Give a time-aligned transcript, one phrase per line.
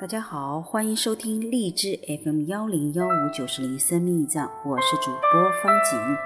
[0.00, 6.16] 大家好，欢迎收听荔枝 FM 幺零幺五九十零生命驿站，我是主播方景。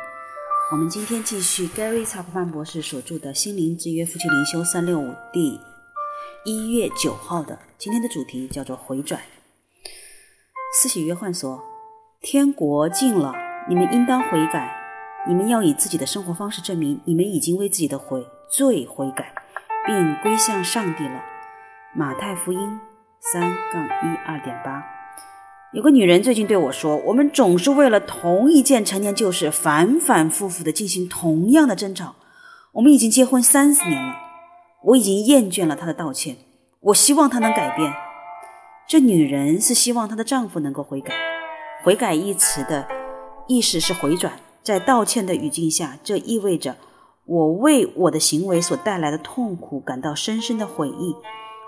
[0.70, 5.58] 我们今天继续 Gary 查普曼博士所著的《心灵之约夫妻灵修三六五》第
[6.44, 9.22] 一月九号的，今天的主题叫做回转。
[10.74, 11.62] 司洗约翰说
[12.20, 13.32] ：“天国近了，
[13.70, 14.70] 你们应当悔改。
[15.26, 19.34] 你们要以自己的生活方式证明你们已经为自己的悔罪悔改，
[19.86, 21.22] 并归向上帝了。”
[21.96, 22.78] 马太福音
[23.30, 23.40] 三
[23.72, 24.84] 杠一二点八，
[25.72, 32.16] 有个女人最近对我说：“我们总是为了同一件陈年旧事，反反复复的进行同样的争吵。
[32.72, 34.12] 我们已经结婚三十年了，
[34.82, 36.36] 我已经厌倦了她的道歉。
[36.80, 37.94] 我希望她能改变。”
[38.88, 41.14] 这女人是希望她的丈夫能够悔改。
[41.84, 42.88] 悔改一词的
[43.46, 44.32] 意思是回转，
[44.64, 46.76] 在道歉的语境下，这意味着
[47.24, 51.14] 我为我的行为所带来的痛苦感到深深的悔意。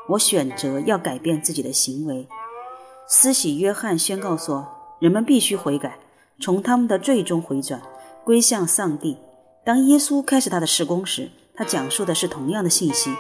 [0.09, 2.29] 我选择要改变自己的行为。
[3.09, 4.67] 施洗约翰宣告说
[5.01, 5.99] ：“人们必须悔改，
[6.41, 7.83] 从他们的最终回转，
[8.25, 9.17] 归向上帝。”
[9.65, 13.15] 当耶稣开始他的施工时，他讲述的是同样的信息。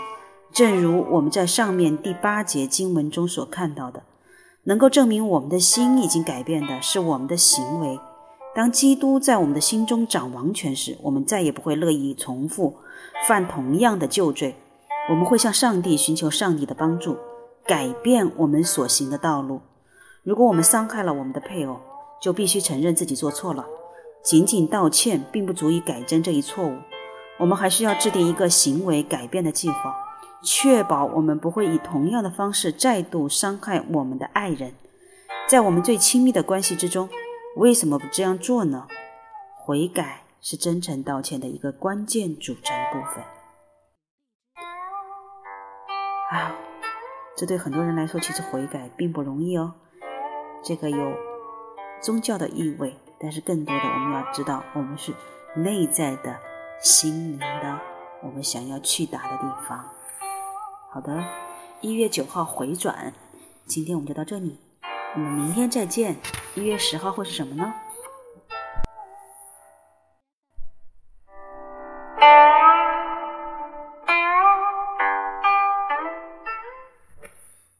[0.52, 4.02] 正如我们在上面第八节经文中所看到的，
[4.64, 7.98] 能够证明我们的心已经改变的是我们的行为。
[8.54, 12.76] 当基督在我们的心中掌王权时，我们再也不会乐意重复
[13.26, 14.54] 犯同样的旧罪。
[15.06, 17.18] 我们会向上帝寻求上帝的帮助，
[17.66, 19.60] 改变我们所行的道路。
[20.22, 21.78] 如果我们伤害了我们的配偶，
[22.22, 23.66] 就必须承认自己做错了。
[24.22, 26.78] 仅仅道歉并不足以改正这一错误，
[27.38, 29.94] 我们还需要制定一个行为改变的计划，
[30.42, 34.72] 确保我们不会以同样的方式再度伤害我们的爱人。
[35.46, 37.10] 在我们最亲密的关系之中，
[37.56, 38.86] 为什么不这样做呢？
[39.66, 43.22] 悔改是真诚道歉的一个关键组成部分。
[46.30, 46.54] 啊，
[47.36, 49.74] 这对很多人来说，其实悔改并不容易哦。
[50.62, 51.14] 这个有
[52.00, 55.12] 宗教的意味，但是更多的我们要知道，我们是
[55.54, 56.36] 内在的
[56.80, 57.78] 心灵的，
[58.22, 59.84] 我们想要去达的地方。
[60.90, 61.22] 好的，
[61.80, 63.12] 一月九号回转，
[63.66, 64.58] 今天我们就到这里，
[65.14, 66.16] 我们明天再见。
[66.54, 67.74] 一月十号会是什么呢？